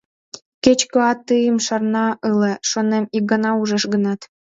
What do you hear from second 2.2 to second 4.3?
ыле, шонем, ик гана ужеш гынат.